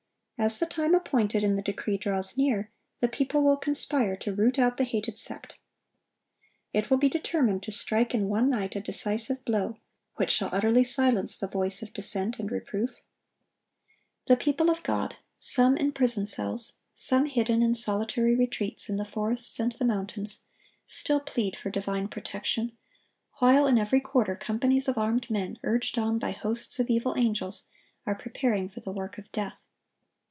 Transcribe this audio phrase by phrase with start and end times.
[0.43, 4.57] As the time appointed in the decree draws near, the people will conspire to root
[4.57, 5.59] out the hated sect.
[6.73, 9.77] It will be determined to strike in one night a decisive blow,
[10.15, 12.89] which shall utterly silence the voice of dissent and reproof.
[14.25, 19.59] The people of God—some in prison cells, some hidden in solitary retreats in the forests
[19.59, 22.71] and the mountains—still plead for divine protection,
[23.37, 27.67] while in every quarter companies of armed men, urged on by hosts of evil angels,
[28.07, 29.67] are preparing for the work of death.